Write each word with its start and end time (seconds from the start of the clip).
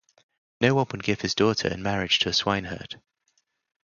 No 0.61 0.73
one 0.73 0.87
would 0.91 1.03
give 1.03 1.21
his 1.21 1.35
daughter 1.35 1.67
in 1.67 1.83
marriage 1.83 2.17
to 2.17 2.29
a 2.29 2.33
swineherd. 2.33 2.99